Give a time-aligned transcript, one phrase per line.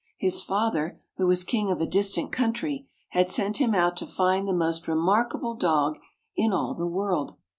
[0.17, 4.07] His father, who was King of a distant coun try, had sent him out to
[4.07, 5.99] find the most remarkable dog
[6.35, 7.35] in all the world.